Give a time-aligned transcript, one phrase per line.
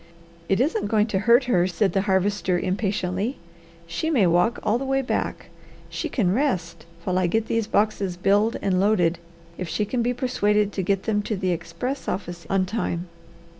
[0.49, 3.37] "It isn't going to hurt her," said the Harvester impatiently.
[3.85, 5.51] "She may walk all the way back.
[5.91, 9.19] She can rest while I get these boxes billed and loaded
[9.59, 13.09] if she can be persuaded to get them to the express office on time.